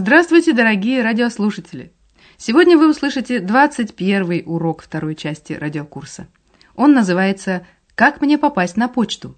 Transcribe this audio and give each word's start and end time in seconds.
Здравствуйте, 0.00 0.52
дорогие 0.52 1.02
радиослушатели! 1.02 1.92
Сегодня 2.36 2.78
вы 2.78 2.88
услышите 2.88 3.40
21 3.40 4.44
урок 4.46 4.80
второй 4.80 5.16
части 5.16 5.54
радиокурса. 5.54 6.28
Он 6.76 6.92
называется 6.92 7.66
«Как 7.96 8.20
мне 8.20 8.38
попасть 8.38 8.76
на 8.76 8.86
почту?» 8.86 9.34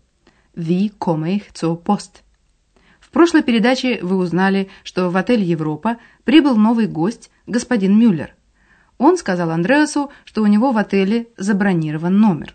Wie 0.54 0.92
komme 0.98 1.36
ich 1.36 1.44
zur 1.54 1.82
Post? 1.82 2.20
В 3.00 3.08
прошлой 3.08 3.42
передаче 3.42 4.00
вы 4.02 4.16
узнали, 4.16 4.68
что 4.84 5.08
в 5.08 5.16
отель 5.16 5.42
«Европа» 5.42 5.96
прибыл 6.24 6.58
новый 6.58 6.86
гость, 6.88 7.30
господин 7.46 7.98
Мюллер. 7.98 8.34
Он 8.98 9.16
сказал 9.16 9.52
Андреасу, 9.52 10.12
что 10.26 10.42
у 10.42 10.46
него 10.46 10.72
в 10.72 10.76
отеле 10.76 11.28
забронирован 11.38 12.20
номер. 12.20 12.54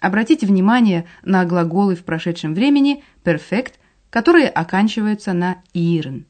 Обратите 0.00 0.44
внимание 0.44 1.06
на 1.22 1.44
глаголы 1.44 1.94
в 1.94 2.02
прошедшем 2.02 2.52
времени 2.52 3.04
«perfect», 3.22 3.74
которые 4.10 4.48
оканчиваются 4.48 5.32
на 5.32 5.62
«iren». 5.72 6.24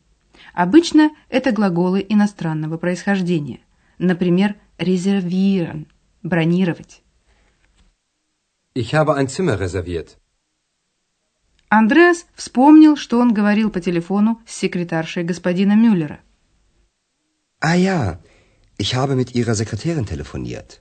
Обычно 0.55 1.11
это 1.29 1.51
глаголы 1.51 2.07
иностранного 2.09 2.79
происхождения. 2.79 3.61
Например, 3.99 4.55
резервирован– 4.79 5.89
бронировать. 6.23 7.03
Ich 8.77 8.95
habe 8.95 9.17
ein 9.17 9.27
Zimmer 9.27 9.59
reserviert. 9.59 10.17
Андреас 11.69 12.27
вспомнил, 12.37 12.97
что 12.97 13.19
он 13.19 13.35
говорил 13.35 13.69
по 13.69 13.81
телефону 13.81 14.41
с 14.47 14.55
секретаршей 14.55 15.25
господина 15.25 15.75
Мюллера. 15.75 16.21
Ah 17.61 17.77
ja, 17.77 18.21
ich 18.79 18.95
habe 18.95 19.17
mit 19.17 19.35
Ihrer 19.35 19.57
Sekretärin 19.57 20.07
telefoniert. 20.07 20.81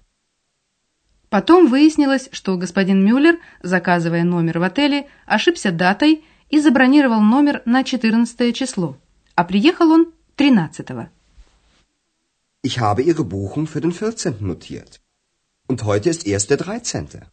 Потом 1.29 1.65
выяснилось, 1.65 2.29
что 2.31 2.57
господин 2.57 3.03
Мюллер, 3.03 3.39
заказывая 3.63 4.23
номер 4.23 4.59
в 4.59 4.63
отеле, 4.63 5.07
ошибся 5.25 5.71
датой 5.71 6.23
и 6.51 6.59
забронировал 6.59 7.21
номер 7.21 7.63
на 7.65 7.83
14 7.83 8.55
число 8.55 8.99
а 9.35 9.43
приехал 9.43 9.91
он 9.91 10.13
13-го. 10.37 11.09
Ich 12.65 12.79
habe 12.79 13.01
Ihre 13.01 13.25
Buchung 13.25 13.67
für 13.67 13.81
den 13.81 13.91
14. 13.91 14.41
notiert. 14.41 15.01
Und 15.67 15.83
heute 15.83 16.09
ist 16.09 16.25
erst 16.25 16.49
der 16.49 16.57
13. 16.57 17.23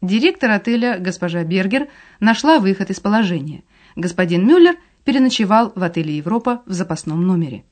Директор 0.00 0.50
отеля, 0.50 0.98
госпожа 0.98 1.42
Бергер, 1.44 1.88
нашла 2.20 2.60
выход 2.60 2.90
из 2.90 3.00
положения. 3.00 3.64
Господин 3.96 4.46
Мюллер 4.46 4.76
переночевал 5.04 5.72
в 5.74 5.82
отеле 5.82 6.16
«Европа» 6.16 6.62
в 6.66 6.72
запасном 6.72 7.26
номере. 7.26 7.64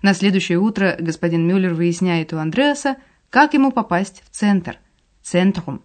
На 0.00 0.14
следующее 0.14 0.58
утро 0.58 0.96
господин 0.98 1.46
Мюллер 1.46 1.74
выясняет 1.74 2.32
у 2.32 2.38
Андреаса, 2.38 2.96
как 3.30 3.54
ему 3.54 3.72
попасть 3.72 4.22
в 4.24 4.30
центр, 4.30 4.78
центрум. 5.22 5.82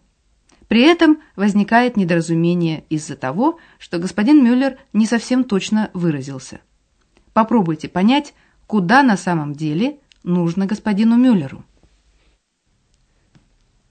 При 0.68 0.82
этом 0.82 1.22
возникает 1.36 1.98
недоразумение 1.98 2.84
из-за 2.90 3.16
того, 3.16 3.58
что 3.80 4.00
господин 4.00 4.44
Мюллер 4.44 4.78
не 4.94 5.06
совсем 5.06 5.44
точно 5.44 5.90
выразился. 5.94 6.60
Попробуйте 7.37 7.89
понять, 7.89 8.35
куда 8.67 9.03
на 9.03 9.17
самом 9.17 9.55
деле 9.55 9.99
нужно 10.23 10.67
господину 10.67 11.17
Мюллеру. 11.17 11.65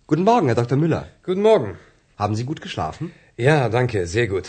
Guten 0.08 0.24
Morgen, 0.26 0.48
Herr 0.48 0.56
Dr. 0.56 0.78
Müller. 0.78 1.08
Guten 1.26 1.42
Morgen. 1.42 1.78
Haben 2.18 2.36
Sie 2.36 2.44
gut 2.44 2.62
geschlafen? 2.62 3.12
Ja, 3.38 3.70
danke, 3.70 4.06
sehr 4.08 4.28
gut. 4.28 4.48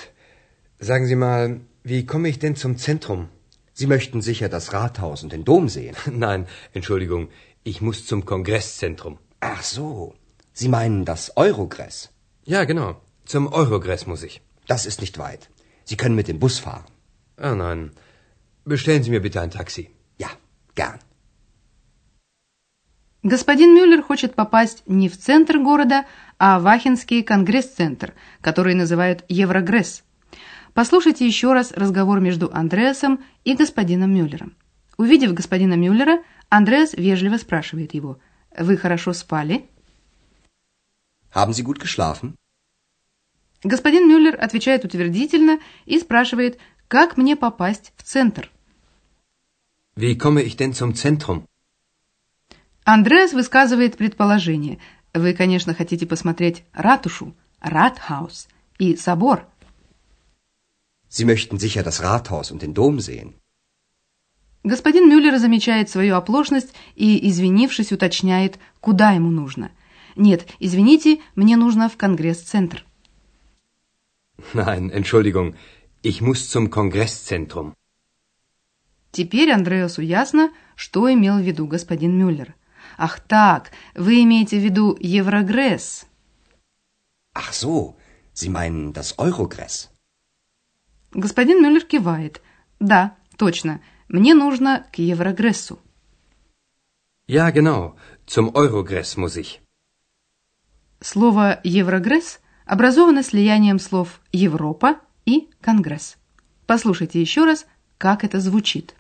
Sagen 0.81 1.07
Sie 1.07 1.15
mal, 1.15 1.61
wie 1.85 2.05
komme 2.05 2.29
ich 2.29 2.39
denn 2.41 2.57
zum 2.57 2.77
Zentrum? 2.77 3.29
Sie 3.73 3.87
möchten 3.87 4.21
sicher 4.21 4.49
das 4.49 4.73
Rathaus 4.73 5.23
und 5.23 5.33
den 5.33 5.45
Dom 5.45 5.69
sehen. 5.69 5.97
Nein, 6.11 6.47
Entschuldigung, 6.73 7.29
ich 7.63 7.81
muss 7.81 8.07
zum 8.07 8.25
Kongresszentrum. 8.25 9.19
Ach 9.41 9.63
so, 9.63 10.15
Sie 10.53 10.69
meinen 10.69 11.05
das 11.05 11.37
Eurogress? 11.37 12.11
Ja, 12.45 12.65
genau. 12.65 13.01
Zum 13.25 13.47
Eurogress 13.53 14.07
muss 14.07 14.23
ich. 14.23 14.43
Das 14.67 14.85
ist 14.85 15.01
nicht 15.01 15.17
weit. 15.19 15.49
Sie 15.85 15.97
können 15.97 16.17
mit 16.17 16.29
dem 16.29 16.39
Bus 16.39 16.59
fahren. 16.59 16.85
Ah, 17.37 17.55
nein. 17.55 17.93
Bestellen 18.68 19.02
Sie 19.02 19.12
mir 19.12 19.22
bitte 19.22 19.40
ein 19.40 19.50
Taxi. 19.50 19.90
Ja, 20.20 20.28
gern. 20.76 21.00
Господин 23.24 23.74
Мюллер 23.74 24.02
хочет 24.02 24.36
попасть 24.36 24.84
не 24.88 25.08
в 25.08 25.18
центр 25.18 25.58
города, 25.58 26.06
а 26.38 26.60
в 26.60 26.68
Ахенский 26.68 27.24
конгресс-центр, 27.24 28.14
который 28.42 28.74
называют 28.74 29.24
Еврогресс. 29.30 30.04
Послушайте 30.74 31.26
еще 31.26 31.54
раз 31.54 31.72
разговор 31.72 32.20
между 32.20 32.54
Андреасом 32.54 33.24
и 33.46 33.56
господином 33.56 34.14
Мюллером. 34.14 34.58
Увидев 34.98 35.34
господина 35.34 35.76
Мюллера, 35.76 36.22
Андреас 36.50 36.92
вежливо 36.94 37.38
спрашивает 37.38 37.94
его, 37.94 38.20
«Вы 38.58 38.76
хорошо 38.76 39.14
спали?» 39.14 39.70
Haben 41.34 41.54
Sie 41.54 41.64
gut 41.64 41.80
geschlafen? 41.80 42.36
Господин 43.64 44.10
Мюллер 44.10 44.38
отвечает 44.38 44.84
утвердительно 44.84 45.60
и 45.86 45.98
спрашивает, 46.00 46.60
как 46.90 47.16
мне 47.16 47.38
попасть 47.38 47.94
в 47.96 48.04
центр. 48.04 48.52
Wie 50.04 50.16
komme 50.16 50.44
ich 50.44 50.56
denn 50.62 50.74
zum 50.74 50.94
Zentrum? 50.94 51.48
Андреас 52.86 53.34
высказывает 53.34 53.98
предположение. 53.98 54.78
Вы, 55.12 55.34
конечно, 55.34 55.74
хотите 55.74 56.06
посмотреть 56.06 56.64
ратушу, 56.72 57.36
Rathaus 57.62 58.48
и 58.78 58.96
собор. 58.96 59.48
Sie 61.10 61.26
möchten 61.26 61.58
sicher 61.58 61.82
das 61.82 62.04
Rathaus 62.04 62.52
und 62.52 62.62
den 62.62 62.76
Dom 62.76 63.00
sehen. 63.00 63.34
Господин 64.64 65.10
Мюллер 65.10 65.40
замечает 65.40 65.90
свою 65.90 66.16
оплошность 66.16 66.76
и, 66.96 67.28
извинившись, 67.30 67.92
уточняет, 67.92 68.60
куда 68.80 69.12
ему 69.12 69.32
нужно. 69.32 69.72
Нет, 70.16 70.48
извините, 70.60 71.22
мне 71.36 71.58
нужно 71.58 71.90
в 71.90 71.98
Конгресс-центр. 71.98 72.86
Nein, 74.54 74.92
Entschuldigung, 74.92 75.56
ich 76.04 76.22
muss 76.22 76.52
zum 76.52 76.70
Kongresszentrum. 76.70 77.74
Теперь 79.12 79.52
Андреасу 79.52 80.02
ясно, 80.02 80.52
что 80.76 81.12
имел 81.12 81.38
в 81.38 81.42
виду 81.42 81.68
господин 81.68 82.18
Мюллер. 82.18 82.56
Ах 82.98 83.20
так, 83.20 83.72
вы 83.96 84.24
имеете 84.24 84.60
в 84.60 84.64
виду 84.64 84.98
Еврогресс. 85.00 86.06
Ach 87.34 87.52
so, 87.52 87.96
Sie 88.34 88.50
meinen 88.50 88.94
das 88.94 89.16
Eurogress? 89.18 89.90
Господин 91.12 91.62
Мюллер 91.62 91.84
кивает. 91.86 92.42
Да, 92.80 93.16
точно, 93.38 93.82
мне 94.08 94.34
нужно 94.34 94.86
к 94.92 95.00
Еврогрессу. 95.00 95.80
Ja, 97.28 97.52
genau. 97.52 97.96
Zum 98.26 98.54
Eurogress 98.56 99.18
muss 99.18 99.36
ich. 99.36 99.60
Слово 101.02 101.60
«Еврогресс» 101.64 102.40
образовано 102.66 103.22
слиянием 103.22 103.80
слов 103.80 104.22
«Европа» 104.32 105.00
и 105.26 105.50
«Конгресс». 105.62 106.18
Послушайте 106.66 107.22
еще 107.22 107.46
раз, 107.46 107.66
как 107.98 108.24
это 108.24 108.40
звучит. 108.40 108.96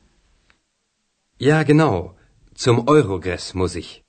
Ja, 1.40 1.64
genau. 1.64 2.16
Zum 2.56 2.88
Eurogress 2.88 3.54
muss 3.54 3.76
ich. 3.76 4.04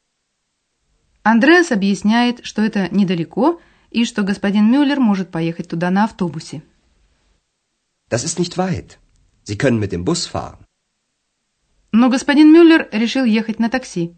Андреас 1.22 1.72
объясняет, 1.72 2.44
что 2.44 2.62
это 2.62 2.88
недалеко 2.94 3.60
и 3.90 4.04
что 4.04 4.22
господин 4.22 4.70
Мюллер 4.70 4.98
может 5.00 5.30
поехать 5.30 5.68
туда 5.68 5.90
на 5.90 6.04
автобусе. 6.04 6.62
Das 8.08 8.24
ist 8.24 8.38
nicht 8.38 8.56
weit. 8.56 8.98
Sie 9.44 9.58
können 9.58 9.78
mit 9.78 9.92
dem 9.92 10.04
Bus 10.04 10.26
fahren. 10.26 10.64
Но 11.92 12.08
господин 12.08 12.52
Мюллер 12.52 12.88
решил 12.92 13.24
ехать 13.24 13.58
на 13.58 13.68
такси. 13.68 14.14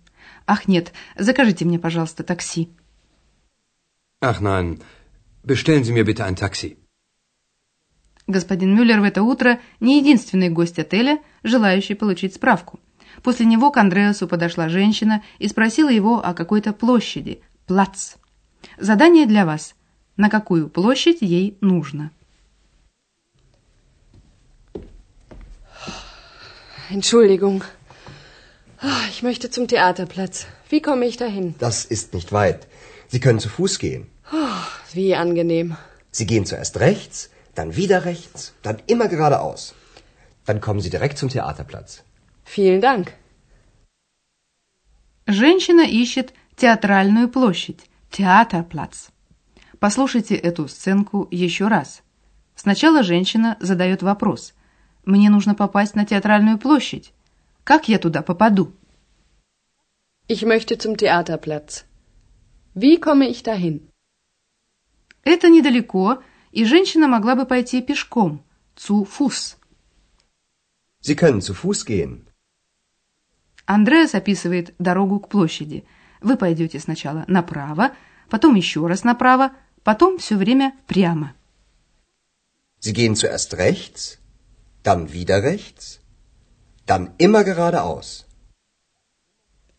Ах 0.46 0.68
нет, 0.68 0.92
закажите 1.16 1.64
мне, 1.64 1.78
пожалуйста, 1.78 2.22
такси. 2.22 2.68
Ach 4.20 4.40
nein, 4.40 4.80
bestellen 5.42 5.82
Sie 5.82 5.92
mir 5.92 6.04
bitte 6.04 6.24
ein 6.24 6.36
Taxi. 6.36 6.76
Господин 8.30 8.74
Мюллер 8.76 9.00
в 9.00 9.04
это 9.04 9.22
утро 9.24 9.58
не 9.80 9.98
единственный 9.98 10.48
гость 10.50 10.78
отеля, 10.78 11.18
желающий 11.42 11.94
получить 11.94 12.34
справку. 12.34 12.78
После 13.24 13.44
него 13.44 13.70
к 13.72 13.76
Андреасу 13.76 14.28
подошла 14.28 14.68
женщина 14.68 15.22
и 15.40 15.48
спросила 15.48 15.88
его 15.90 16.24
о 16.24 16.32
какой-то 16.32 16.72
площади, 16.72 17.40
плац. 17.66 18.14
Задание 18.78 19.26
для 19.26 19.44
вас. 19.44 19.74
На 20.16 20.28
какую 20.30 20.68
площадь 20.68 21.18
ей 21.22 21.56
нужно? 21.60 22.12
Entschuldigung. 26.90 27.64
Ah, 28.80 29.04
Ich 29.10 29.22
möchte 29.22 29.50
zum 29.50 29.66
Theaterplatz. 29.68 30.46
Wie 30.70 30.80
komme 30.80 31.04
ich 31.06 31.16
dahin? 31.16 31.54
Das 31.58 31.84
ist 31.84 32.14
nicht 32.14 32.30
weit. 32.32 32.66
Sie 33.08 33.20
können 33.20 33.40
zu 33.40 33.48
Fuß 33.48 33.78
gehen. 33.80 34.06
Wie 34.92 35.14
angenehm. 35.14 35.76
Sie 36.12 36.26
gehen 36.26 36.46
zuerst 36.46 36.78
rechts, 36.80 37.28
dann 37.54 37.76
wieder 37.76 38.04
rechts, 38.04 38.54
dann 38.62 38.78
immer 38.86 39.08
geradeaus. 39.08 39.74
Dann 40.46 40.60
kommen 40.60 40.80
Sie 40.80 40.90
direkt 40.90 41.18
zum 41.18 41.28
Theaterplatz. 41.28 42.02
Vielen 42.44 42.80
Dank. 42.80 43.12
Женщина 45.26 45.82
ищет 45.86 46.32
театральную 46.56 47.28
площадь, 47.28 47.86
театрплац. 48.10 49.08
Послушайте 49.78 50.34
эту 50.34 50.68
сценку 50.68 51.28
еще 51.30 51.68
раз. 51.68 52.02
Сначала 52.54 53.02
женщина 53.02 53.56
задает 53.60 54.02
вопрос. 54.02 54.54
«Мне 55.04 55.30
нужно 55.30 55.54
попасть 55.54 55.94
на 55.94 56.04
театральную 56.04 56.58
площадь. 56.58 57.12
Как 57.64 57.88
я 57.88 57.98
туда 57.98 58.22
попаду?» 58.22 58.72
Ich 60.28 60.42
möchte 60.44 60.76
zum 60.76 60.96
Theaterplatz. 60.96 61.84
Wie 62.74 62.98
komme 62.98 63.28
ich 63.28 63.42
dahin? 63.42 63.88
Это 65.24 65.48
недалеко, 65.48 66.22
и 66.52 66.64
женщина 66.64 67.06
могла 67.08 67.34
бы 67.34 67.46
пойти 67.46 67.80
пешком, 67.82 68.42
zu 68.76 69.04
Fuß. 69.04 69.56
Sie 71.02 71.14
können 71.14 71.40
zu 71.40 71.54
Fuß 71.54 71.84
gehen. 71.86 72.26
Андреас 73.66 74.14
описывает 74.14 74.74
дорогу 74.78 75.20
к 75.20 75.28
площади. 75.28 75.84
Вы 76.20 76.36
пойдете 76.36 76.80
сначала 76.80 77.24
направо, 77.28 77.92
потом 78.28 78.54
еще 78.56 78.86
раз 78.86 79.04
направо, 79.04 79.52
потом 79.84 80.18
все 80.18 80.36
время 80.36 80.74
прямо. 80.86 81.34
Sie 82.80 82.92
gehen 82.92 83.14
zuerst 83.14 83.54
rechts, 83.54 84.18
dann 84.82 85.12
wieder 85.12 85.42
rechts, 85.42 86.00
dann 86.86 87.14
immer 87.18 87.44
geradeaus. 87.44 88.26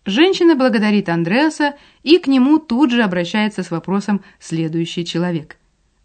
Женщина 0.05 0.55
благодарит 0.55 1.09
Андреаса, 1.09 1.75
и 2.01 2.17
к 2.17 2.27
нему 2.27 2.57
тут 2.57 2.91
же 2.91 3.03
обращается 3.03 3.61
с 3.61 3.69
вопросом 3.69 4.23
следующий 4.39 5.05
человек. 5.05 5.57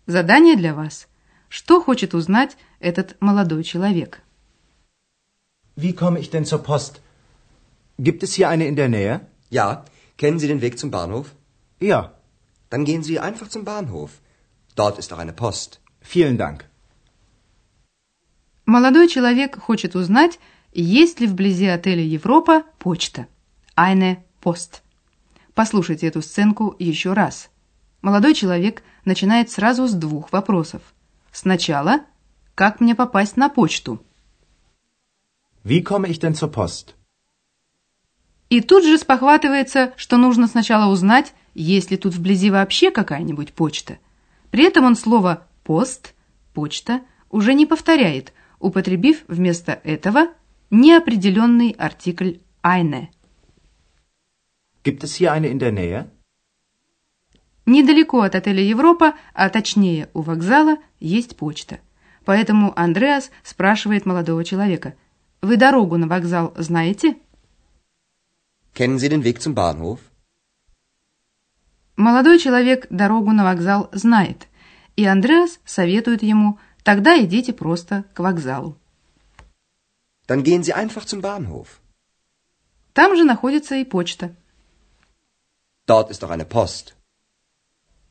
Задание 0.06 0.56
для 0.56 0.74
вас. 0.74 1.08
Что 1.48 1.80
хочет 1.80 2.14
узнать 2.14 2.56
этот 2.80 3.16
молодой 3.20 3.62
человек? 3.64 4.22
Wie 5.76 5.92
komme 5.92 6.20
ich 6.20 6.30
denn 6.30 6.44
zur 6.44 6.62
Post? 6.62 7.00
Gibt 7.98 8.22
es 8.22 8.34
hier 8.34 8.48
eine 8.48 8.66
in 8.66 8.76
der 8.76 8.88
Nähe? 8.88 9.20
Ja, 9.50 9.84
kennen 10.16 10.38
Sie 10.38 10.48
den 10.48 10.60
Weg 10.60 10.78
zum 10.78 10.90
Bahnhof? 10.90 11.34
Ja, 11.80 12.12
Dann 12.70 12.84
gehen 12.84 13.02
Sie 13.04 13.18
einfach 13.20 13.48
zum 13.48 13.64
Bahnhof. 13.64 14.10
Dort 14.74 14.98
ist 14.98 15.12
auch 15.12 15.18
eine 15.18 15.32
Post. 15.32 15.80
vielen 16.00 16.36
Dank. 16.38 16.64
Молодой 18.64 19.08
человек 19.08 19.56
хочет 19.60 19.94
узнать, 19.94 20.38
есть 20.72 21.20
ли 21.20 21.26
вблизи 21.28 21.66
отеля 21.66 22.02
Европа 22.02 22.64
почта. 22.78 23.26
Eine 23.76 24.16
Post. 24.42 24.82
Послушайте 25.54 26.06
эту 26.08 26.22
сценку 26.22 26.74
еще 26.78 27.12
раз. 27.12 27.48
Молодой 28.06 28.34
человек 28.34 28.84
начинает 29.04 29.50
сразу 29.50 29.88
с 29.88 29.92
двух 29.92 30.30
вопросов. 30.30 30.80
Сначала, 31.32 32.02
как 32.54 32.78
мне 32.80 32.94
попасть 32.94 33.36
на 33.36 33.48
почту? 33.48 34.00
Wie 35.64 35.82
komme 35.82 36.06
ich 36.08 36.20
denn 36.20 36.34
zur 36.34 36.52
Post? 36.52 36.94
И 38.48 38.60
тут 38.60 38.84
же 38.84 38.96
спохватывается, 38.96 39.92
что 39.96 40.18
нужно 40.18 40.46
сначала 40.46 40.88
узнать, 40.88 41.34
есть 41.54 41.90
ли 41.90 41.96
тут 41.96 42.14
вблизи 42.14 42.48
вообще 42.48 42.92
какая-нибудь 42.92 43.52
почта. 43.52 43.98
При 44.52 44.62
этом 44.62 44.84
он 44.84 44.94
слово 44.94 45.44
«пост», 45.64 46.14
«почта» 46.54 47.00
уже 47.28 47.54
не 47.54 47.66
повторяет, 47.66 48.32
употребив 48.60 49.24
вместо 49.26 49.80
этого 49.82 50.28
неопределенный 50.70 51.70
артикль 51.70 52.34
«eine». 52.62 53.08
Gibt 54.84 55.02
es 55.02 55.16
hier 55.16 55.32
eine 55.32 55.48
in 55.48 55.58
der 55.58 55.72
Nähe? 55.72 56.08
Недалеко 57.66 58.20
от 58.20 58.36
отеля 58.36 58.62
Европа, 58.62 59.14
а 59.34 59.50
точнее 59.50 60.08
у 60.14 60.22
вокзала, 60.22 60.76
есть 61.00 61.36
почта. 61.36 61.80
Поэтому 62.24 62.72
Андреас 62.78 63.30
спрашивает 63.42 64.06
молодого 64.06 64.44
человека, 64.44 64.94
«Вы 65.42 65.56
дорогу 65.56 65.96
на 65.96 66.06
вокзал 66.06 66.54
знаете?» 66.56 67.16
Kennen 68.72 68.98
Sie 68.98 69.08
den 69.08 69.24
Weg 69.24 69.40
zum 69.40 69.54
Bahnhof? 69.54 69.98
Молодой 71.96 72.38
человек 72.38 72.86
дорогу 72.90 73.32
на 73.32 73.42
вокзал 73.42 73.88
знает, 73.92 74.46
и 74.96 75.04
Андреас 75.04 75.60
советует 75.64 76.22
ему, 76.22 76.58
тогда 76.84 77.18
идите 77.18 77.52
просто 77.52 78.04
к 78.14 78.20
вокзалу. 78.20 78.76
Dann 80.28 80.42
gehen 80.42 80.62
Sie 80.62 80.74
einfach 80.74 81.04
zum 81.04 81.20
Bahnhof. 81.20 81.80
Там 82.92 83.16
же 83.16 83.24
находится 83.24 83.74
и 83.76 83.84
почта. 83.84 84.34
Dort 85.86 86.10
ist 86.10 86.22
auch 86.22 86.30
eine 86.30 86.44
Post. 86.44 86.95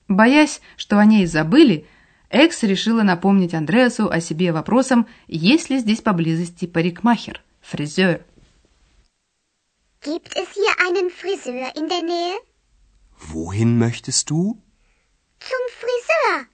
Боясь, 0.07 0.61
что 0.77 0.99
о 0.99 1.05
ней 1.05 1.25
забыли, 1.25 1.87
Экс 2.29 2.63
решила 2.63 3.01
напомнить 3.03 3.53
Андреасу 3.53 4.09
о 4.09 4.19
себе 4.19 4.51
вопросом, 4.51 5.07
есть 5.27 5.69
ли 5.69 5.79
здесь 5.79 6.01
поблизости 6.01 6.65
парикмахер, 6.65 7.41
фризер. 7.61 8.25
Gibt 10.01 10.35
es 10.35 10.47
hier 10.53 10.73
einen 10.87 11.09
Friseur 11.09 11.73
in 11.75 11.89
der 11.89 12.03
Nähe? 12.03 12.37
Wohin 13.31 13.79
möchtest 13.79 14.29
du? 14.29 14.61
Zum 15.39 15.63
Friseur. 15.79 16.47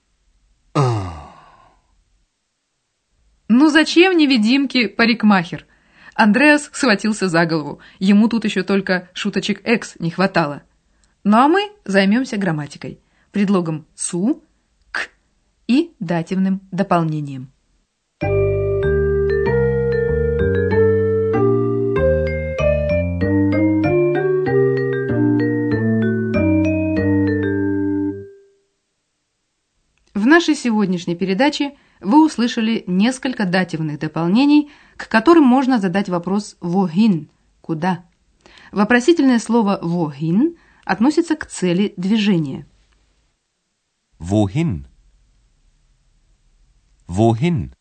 Ну 3.50 3.70
зачем 3.70 4.16
невидимке 4.16 4.88
парикмахер? 4.88 5.66
Андреас 6.14 6.70
схватился 6.72 7.28
за 7.28 7.46
голову. 7.46 7.82
Ему 8.00 8.30
тут 8.30 8.46
еще 8.46 8.64
только 8.64 9.10
шуточек 9.14 9.62
«экс» 9.66 9.96
не 10.00 10.12
хватало. 10.12 10.64
Ну 11.26 11.38
а 11.38 11.48
мы 11.50 11.72
займемся 11.84 12.38
грамматикой. 12.38 13.02
Предлогом 13.32 13.86
«цу», 13.96 14.44
«к» 14.92 15.10
и 15.66 15.94
дативным 16.00 16.60
дополнением. 16.72 17.50
В 30.14 30.26
нашей 30.26 30.56
сегодняшней 30.56 31.16
передаче 31.16 31.78
вы 32.02 32.26
услышали 32.26 32.84
несколько 32.86 33.46
дативных 33.46 34.00
дополнений, 34.00 34.72
к 34.98 35.08
которым 35.08 35.46
можно 35.46 35.80
задать 35.80 36.10
вопрос 36.10 36.58
«wohin»– 36.60 37.30
«куда?». 37.62 38.04
Вопросительное 38.74 39.40
слово 39.40 39.80
«wohin» 39.82 40.58
относится 40.84 41.38
к 41.38 41.46
цели 41.46 41.94
движения. 41.96 42.68
Wohin? 44.22 44.86
Wohin? 47.08 47.74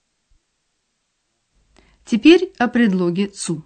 Теперь 2.06 2.54
о 2.56 2.66
предлоге 2.68 3.26
«цу». 3.26 3.62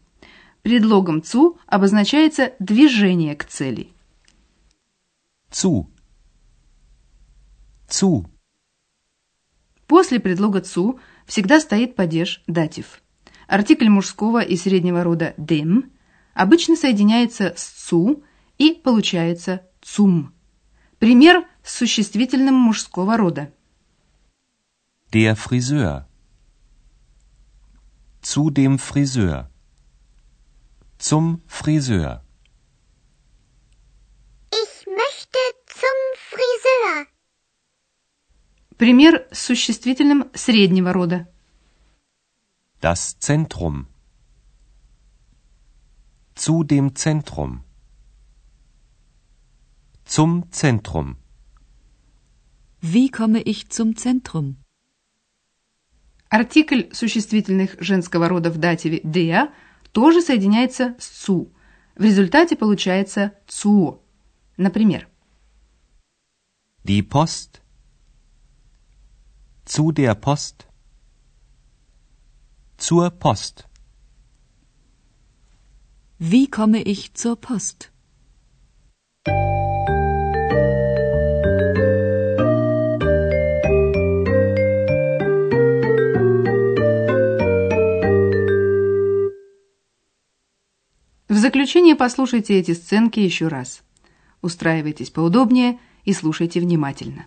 Предлогом 0.63 1.23
«цу» 1.23 1.57
обозначается 1.69 2.55
движение 2.59 3.37
к 3.37 3.45
цели. 3.45 3.93
Zu. 5.53 5.87
Zu. 7.89 8.27
После 9.87 10.19
предлога 10.19 10.61
«цу» 10.61 10.99
всегда 11.27 11.61
стоит 11.61 11.95
падеж 11.95 12.43
датив. 12.49 13.01
Артикль 13.47 13.89
мужского 13.89 14.43
и 14.43 14.57
среднего 14.57 15.05
рода 15.05 15.35
«dem» 15.37 15.93
обычно 16.35 16.75
соединяется 16.75 17.55
с 17.57 17.67
«цу» 17.67 18.25
и 18.59 18.73
получается 18.73 19.65
«цум». 19.81 20.35
Пример 20.99 21.47
с 21.65 21.79
существительным 21.79 22.55
мужского 22.55 23.17
рода. 23.17 23.53
Der 25.13 25.35
Friseur. 25.35 26.07
Zu 28.21 28.51
dem 28.51 28.79
Friseur. 28.79 29.51
Zum 30.99 31.43
Friseur. 31.47 32.23
Ich 34.53 34.87
möchte 34.87 35.39
zum 35.67 35.99
Friseur. 36.31 37.07
Пример 38.77 39.27
с 39.31 39.39
существительным 39.47 40.31
среднего 40.35 40.93
рода. 40.93 41.27
Das 42.81 43.19
Zentrum. 43.19 43.87
Zu 46.35 46.65
dem 46.65 46.95
Zentrum. 46.95 47.65
Zum 50.05 50.51
Zentrum. 50.51 51.24
Wie 52.93 53.09
komme 53.09 53.41
ich 53.41 53.71
zum 53.71 53.97
Zentrum? 53.97 54.59
Артикль 56.29 56.93
существительных 56.93 57.77
женского 57.81 58.29
рода 58.29 58.51
в 58.51 58.59
дативе 58.59 59.01
«der» 59.01 59.51
тоже 59.93 60.21
соединяется 60.21 60.95
с 60.99 61.07
«цу». 61.25 61.51
В 61.97 62.03
результате 62.03 62.57
получается 62.57 63.33
«цуо». 63.47 64.03
Например, 64.59 65.09
Die 66.85 67.01
Post. 67.01 67.63
Zu 69.65 69.91
der 69.93 70.15
Post. 70.15 70.67
Zur 72.77 73.11
Post. 73.13 73.67
Wie 76.19 76.49
komme 76.49 76.83
ich 76.83 77.15
zur 77.15 77.37
Post? 77.37 77.94
Заключение 91.45 91.95
послушайте 91.95 92.59
эти 92.59 92.73
сценки 92.73 93.21
еще 93.21 93.49
раз. 93.49 93.83
Устраивайтесь 94.41 95.11
поудобнее 95.11 95.79
и 96.07 96.15
слушайте 96.15 96.59
внимательно. 96.59 97.27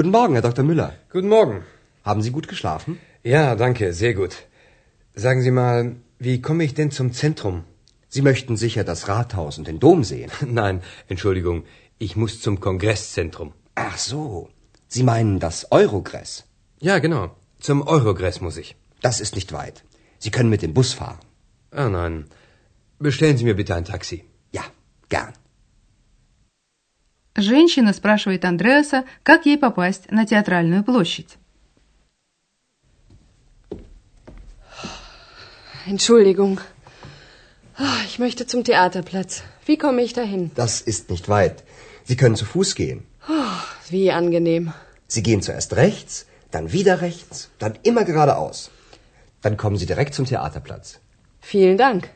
Guten 0.00 0.12
Morgen, 0.12 0.32
Herr 0.32 0.40
Dr. 0.40 0.64
Müller. 0.64 0.94
Guten 1.12 1.28
Morgen. 1.28 1.62
Haben 2.04 2.22
Sie 2.22 2.30
gut 2.30 2.48
geschlafen? 2.48 2.98
Ja, 3.22 3.54
danke, 3.54 3.92
sehr 3.92 4.14
gut. 4.14 4.34
Sagen 5.14 5.42
Sie 5.42 5.50
mal, 5.50 5.96
wie 6.18 6.40
komme 6.40 6.64
ich 6.64 6.72
denn 6.72 6.90
zum 6.90 7.12
Zentrum? 7.12 7.64
Sie 8.08 8.22
möchten 8.22 8.56
sicher 8.56 8.82
das 8.82 9.08
Rathaus 9.08 9.58
und 9.58 9.66
den 9.68 9.78
Dom 9.78 10.02
sehen. 10.02 10.30
Nein, 10.46 10.80
Entschuldigung, 11.08 11.64
ich 11.98 12.16
muss 12.16 12.40
zum 12.40 12.60
Kongresszentrum. 12.60 13.52
Ach 13.74 13.98
so. 13.98 14.48
Sie 14.88 15.02
meinen 15.02 15.38
das 15.38 15.70
Eurogress. 15.70 16.44
Ja, 16.80 16.98
genau. 16.98 17.36
Zum 17.58 17.86
Eurogress 17.86 18.40
muss 18.40 18.56
ich. 18.56 18.76
Das 19.02 19.20
ist 19.20 19.34
nicht 19.34 19.52
weit. 19.52 19.84
Sie 20.18 20.30
können 20.30 20.48
mit 20.48 20.62
dem 20.62 20.72
Bus 20.72 20.94
fahren. 20.94 21.18
Ah, 21.72 21.90
nein. 21.90 22.24
Bestellen 22.98 23.36
Sie 23.36 23.44
mir 23.44 23.56
bitte 23.56 23.74
ein 23.74 23.84
Taxi. 23.84 24.24
Ja, 24.50 24.64
gern. 25.10 25.34
Женщина 27.36 27.92
спрашивает 27.92 28.44
Андреаса, 28.44 29.04
как 29.22 29.46
ей 29.46 29.56
попасть 29.58 30.10
на 30.10 30.26
театральную 30.26 30.82
площадь. 30.84 31.36
Entschuldigung. 35.86 36.60
Ah, 37.76 38.00
Ich 38.06 38.18
möchte 38.18 38.46
zum 38.46 38.64
Theaterplatz. 38.64 39.42
Wie 39.66 39.78
komme 39.78 40.02
ich 40.02 40.12
dahin? 40.12 40.50
Das 40.54 40.80
ist 40.80 41.10
nicht 41.10 41.28
weit. 41.28 41.62
Sie 42.04 42.16
können 42.16 42.36
zu 42.36 42.44
Fuß 42.44 42.74
gehen. 42.74 43.04
Wie 43.88 44.10
angenehm. 44.10 44.72
Sie 45.06 45.22
gehen 45.22 45.42
zuerst 45.42 45.74
rechts, 45.76 46.26
dann 46.50 46.72
wieder 46.72 47.00
rechts, 47.00 47.48
dann 47.58 47.78
immer 47.82 48.04
geradeaus. 48.04 48.70
Dann 49.42 49.56
kommen 49.56 49.76
Sie 49.76 49.86
direkt 49.86 50.14
zum 50.14 50.26
Theaterplatz. 50.26 51.00
Vielen 51.40 51.78
Dank. 51.78 52.10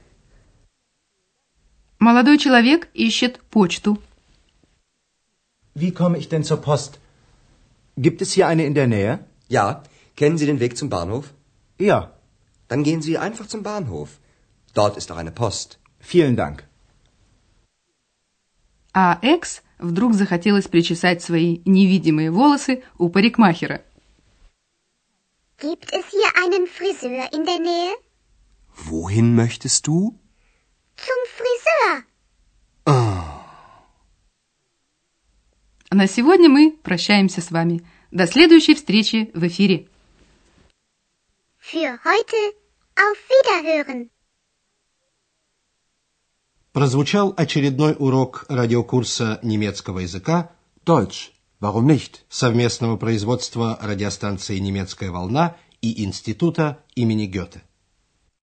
Молодой 1.98 2.38
человек 2.38 2.88
ищет 2.92 3.40
почту. 3.50 3.98
Wie 5.75 5.91
komme 5.93 6.17
ich 6.17 6.29
denn 6.29 6.43
zur 6.43 6.57
Post? 6.61 6.99
Gibt 7.97 8.21
es 8.21 8.31
hier 8.33 8.47
eine 8.47 8.65
in 8.65 8.73
der 8.75 8.87
Nähe? 8.87 9.19
Ja, 9.47 9.83
kennen 10.15 10.37
Sie 10.37 10.45
den 10.45 10.59
Weg 10.59 10.77
zum 10.77 10.89
Bahnhof? 10.89 11.33
Ja, 11.79 12.13
Dann 12.69 12.83
gehen 12.83 13.01
Sie 13.01 13.17
einfach 13.17 13.47
zum 13.47 13.63
Bahnhof. 13.63 14.09
Dort 14.75 14.95
ist 14.97 15.11
auch 15.11 15.17
eine 15.17 15.31
Post. 15.31 15.79
vielen 15.99 16.35
Dank. 16.35 16.63
А 18.93 19.17
Экс 19.21 19.61
вдруг 19.79 20.13
захотелось 20.13 20.67
причесать 20.67 21.21
свои 21.23 21.61
невидимые 21.65 22.31
волосы 22.31 22.83
у 22.97 23.09
парикмахера. 23.09 23.81
Gibt 25.57 25.91
es 25.91 26.05
hier 26.15 26.29
einen 26.43 26.67
Friseur 26.67 27.33
in 27.33 27.43
der 27.45 27.59
Nähe? 27.59 27.93
Wohin 28.85 29.35
möchtest 29.35 29.87
du? 29.87 30.17
Zum 30.95 31.19
Friseur. 31.37 32.03
На 35.94 36.08
сегодня 36.08 36.48
мы 36.48 36.72
прощаемся 36.82 37.40
с 37.40 37.52
вами. 37.52 37.86
До 38.10 38.26
следующей 38.26 38.74
встречи 38.74 39.30
в 39.32 39.46
эфире. 39.46 39.86
Für 41.56 42.00
heute 42.04 42.36
auf 42.96 43.16
Wiederhören. 43.30 44.10
Прозвучал 46.72 47.32
очередной 47.36 47.94
урок 47.96 48.44
радиокурса 48.48 49.38
немецкого 49.44 50.00
языка 50.00 50.50
Deutsch. 50.84 51.30
Warum 51.60 51.86
nicht? 51.86 52.24
совместного 52.28 52.96
производства 52.96 53.78
радиостанции 53.80 54.58
«Немецкая 54.58 55.12
волна» 55.12 55.56
и 55.80 56.02
Института 56.04 56.82
имени 56.96 57.26
Гёте. 57.26 57.62